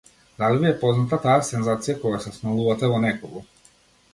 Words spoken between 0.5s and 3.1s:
ви е позната таа сензација кога се смалувате во